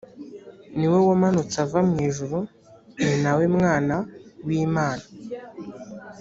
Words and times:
niwewamanutse 0.77 1.55
ava 1.65 1.79
mu 1.89 1.97
ijuru 2.07 2.37
ninawe 3.01 3.45
mwana 3.57 3.95
w;imana. 4.45 5.05